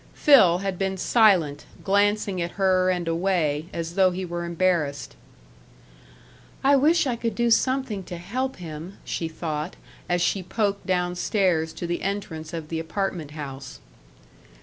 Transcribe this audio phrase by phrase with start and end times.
[0.15, 5.15] Phil had been silent, glancing at her and away, as though he were embarrassed.
[6.63, 9.75] "I wish I could do something to help him," she thought,
[10.09, 13.79] as she poked down stairs to the entrance of the apartment house.